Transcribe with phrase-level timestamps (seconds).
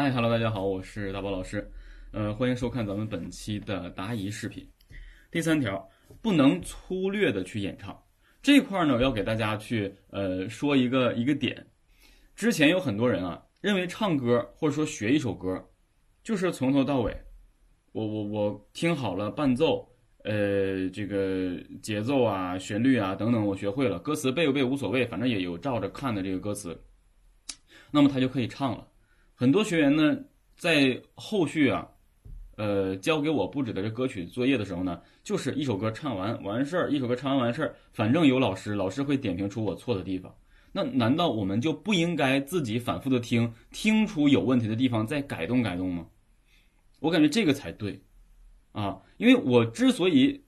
[0.00, 1.68] 嗨哈喽，大家好，我是大宝老师，
[2.12, 4.64] 呃，欢迎收看咱们本期的答疑视频。
[5.28, 5.90] 第三条，
[6.22, 8.00] 不能粗略的去演唱
[8.40, 11.66] 这块呢，要给大家去呃说一个一个点。
[12.36, 15.60] 之前有很多人啊，认为唱歌或者说学一首歌，
[16.22, 17.12] 就是从头到尾，
[17.90, 19.84] 我我我听好了伴奏，
[20.22, 26.80] 呃，这个节奏啊、旋律啊等等，我学会了，歌词背不背无所谓，反正也有照着看的这个歌词，
[27.90, 28.86] 那么他就可以唱了。
[29.40, 30.18] 很多学员呢，
[30.56, 31.86] 在后续啊，
[32.56, 40.34] 呃，交给我布置的这歌曲作业的时候呢，就是一首歌唱完完事儿，一首歌唱完完事儿，反正有老师，老师会点评出我错的地方。
[40.72, 46.08] 那难道我们就不应该自己反复的听，听出有问题的地方再改动改动吗？
[46.98, 48.02] 我感觉这个才对，
[48.72, 50.42] 啊，因为我之所以，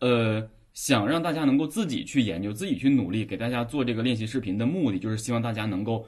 [0.00, 6.06] 呃，想让大家能够自己去研究，自己去努力，给大家做这个练习视频的目的，就是希望大家能够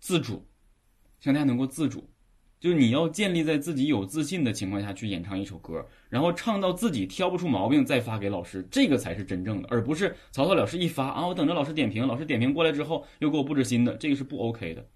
[0.00, 0.44] 自主，
[1.24, 2.06] 希望大家能够自主，
[2.60, 11.26] 就是你要建立在自己有自信的情况下去演唱一首歌，然后唱到自己挑不出毛病再发给老师，这个才是真正的，而不是草草了事一发啊！
[11.26, 14.86] 我等着老师点评，老师点评过来之后又给我布置新的，这个是不 OK 的。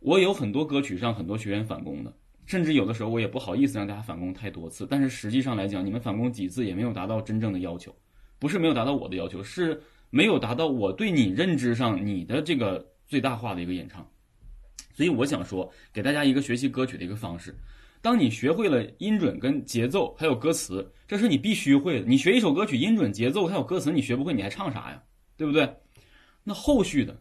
[0.00, 2.14] 我有很多歌曲上很多学员返工的，
[2.44, 7.90] 甚至有的时候我也不好意思让大家返工太多次，但是实际上来讲，你们返工几次也没有达到真正的要求，
[8.38, 9.80] 不是没有达到我的要求，是
[10.10, 14.06] 没有达到我对你认知上你的这个最大化的一个演唱。
[14.96, 17.54] 所以我想说，给大家一个学习歌曲的一个方式。
[18.00, 22.06] 当你学会了音准跟节奏，还有歌词，这是你必须会的。
[22.06, 25.02] 你学一首歌曲，音准、节奏还有歌词，你学不会，你还唱啥呀？
[25.36, 25.70] 对不对？
[26.42, 27.20] 那后续的，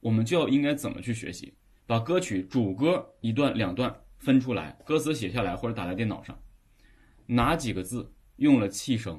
[0.00, 1.54] 我们就要应该怎么去学习？
[1.86, 6.38] 把歌曲主歌一段、两段分出来，歌词写下来或者打在电脑上，
[7.24, 9.18] 哪几个字用了气声，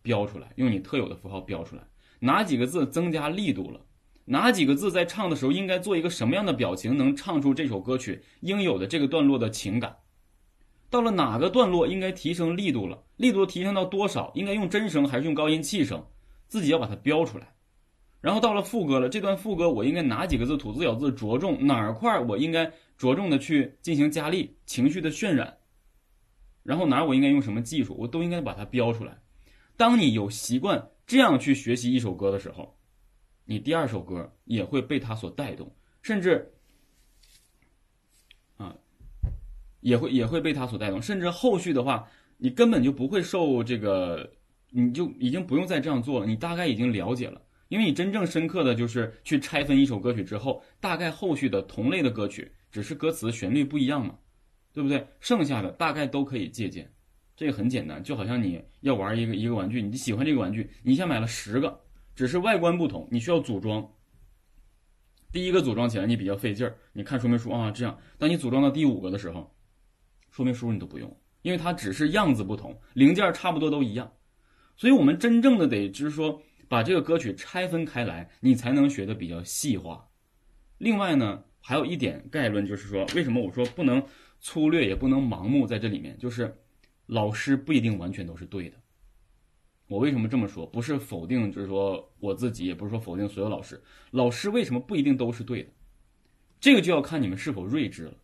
[0.00, 1.82] 标出来，用你特有的符号标出来，
[2.20, 3.84] 哪几个字增加力度了？
[4.26, 9.96] 哪几个字在唱的时候应该做一个什么样的表情，能唱出这首歌曲应有的这个段落的情感？
[10.88, 13.02] 到了哪个段落应该提升力度了？
[13.16, 14.32] 力度提升到多少？
[14.34, 16.02] 应该用真声还是用高音气声？
[16.48, 17.52] 自己要把它标出来。
[18.22, 21.66] 然后到了副歌了，这段副歌我应该哪几个字吐字咬字着重？
[21.66, 25.54] 哪块我应该着重的去进行加力，情绪的渲染？
[26.62, 27.94] 然后哪我应该用什么技术？
[27.98, 29.18] 我都应该把它标出来。
[29.76, 32.74] 当你有习惯这样去学习一首歌的时候。
[33.44, 35.70] 你第二首歌也会被它所带动，
[36.02, 36.50] 甚至
[38.56, 38.74] 啊，
[39.80, 44.32] 也会也会被它所带动，甚至后续的话，你根本就不会受这个，
[44.70, 46.26] 你就已经不用再这样做了。
[46.26, 54.18] 你大概已经了解了，因为你真正深刻的就是去拆分一首歌曲之后，大概后续的同类的歌曲，只是歌词旋律不一样嘛，
[54.72, 55.06] 对不对？
[55.20, 56.90] 剩下的大概都可以借鉴，
[57.36, 61.80] 这个很简单，就好像你要玩一个一个玩具，你喜欢这个玩具，你想买了十个。
[62.14, 63.90] 只是外观不同，你需要组装。
[65.32, 67.98] 第一个组装起来你比较费劲儿，你看说明书啊，这样。
[68.18, 69.52] 当你组装到第五个的时候，
[70.30, 74.12] 说明书你都不用，因为它只是样子不同，零件差不多都一样。
[74.76, 80.08] 所以我们真正的得就是说，把这个歌曲拆分开来，你才能学的比较细化。
[80.78, 84.00] 另外呢，还有一点概论就是说，为什么我说不能
[84.40, 86.56] 粗略，也不能盲目在这里面，就是
[87.06, 88.76] 老师不一定完全都是对的。
[89.86, 90.66] 我为什么这么说？
[90.66, 93.82] 不是否定，就是说我自己，也不是说否定所有老师。
[94.10, 95.70] 老师为什么不一定都是对的？
[96.58, 98.14] 这个就要看你们是否睿智了。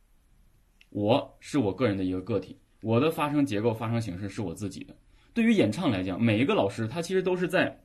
[0.88, 4.96] 我是我个人的一个个体，我的发声结构、发声形式是我自己的。
[5.34, 7.84] 对于演唱来讲，每一个老师他其实都是在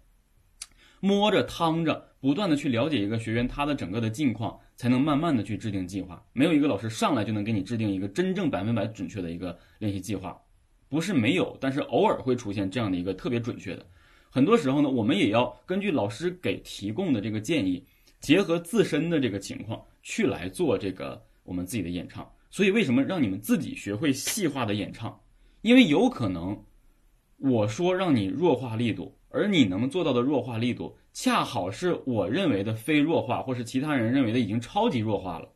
[1.02, 6.26] 摸着、趟着，不断的去了解一个学员他的整个的境况，才能慢慢的去制定计划。
[6.34, 10.42] 没有一个老师上来就能给你制定一个真正百分百准确的一个练习计划。
[10.90, 13.86] 不是没有，但是偶尔会出现这样的一个特别准确的。
[14.30, 17.86] 很多时候呢，我们也要根据老师给提供的这个建议，
[18.20, 22.30] 结合自身的这个情况去来做这个我们自己的演唱。
[22.50, 25.20] 所以为什么让你们自己学会细化的演唱？
[25.62, 26.64] 因为有可能
[27.38, 35.50] 我说让你弱化力度，而你能做到的弱化力度，恰好是我认为的非弱化，或是其他人认为的已经超级弱化了。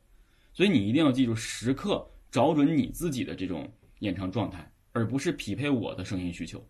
[0.53, 4.69] 所以你一定要记住，时刻找准你自己的这种演唱状态。
[4.91, 6.67] 而不是匹配我的声音需求。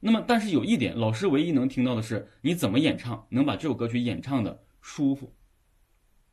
[0.00, 5.34] 那么，但是有一点，老师唯一能听到的是你怎么演唱，能把这首歌曲演唱的舒服，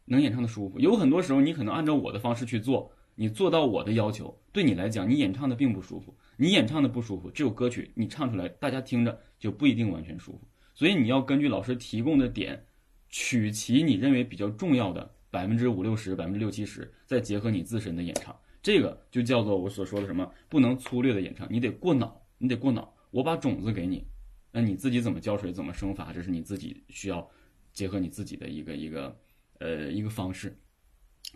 [0.05, 0.77] 能演唱的舒服。
[0.79, 6.13] 有很多时候，你可能按照我的方式去做，你做到我的要求，对你来讲，你演唱的并不舒服。
[6.35, 10.41] 你演唱的不舒服，这首歌曲你唱出来，大家听着就不一定完全舒服。
[10.73, 12.65] 所以你要根据老师提供的点，
[13.07, 18.35] 取其你认为比较重要的百分之五六十、百分之六七十，再结合你自身的演唱。
[18.61, 22.93] 这个就叫做我所说的什么不能粗略的演唱，你得过脑，你得过脑。
[23.09, 24.05] 我把种子给你，
[24.51, 27.29] 那你自己怎么浇水，怎么生发，这是你自己需要
[27.73, 29.19] 结合你自己的一个一个
[29.59, 30.55] 呃一个方式。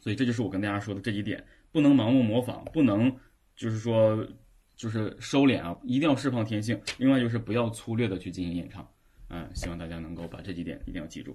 [0.02, 3.14] 所以这就是我跟大家说的这几点，不能盲目模仿，不能
[3.56, 4.26] 就是说
[4.76, 6.80] 就是收敛啊，一定要释放天性。
[6.98, 8.88] 另外就是不要粗略的去进行演唱，
[9.30, 11.24] 嗯，希望大家能够把这几点一定要记住。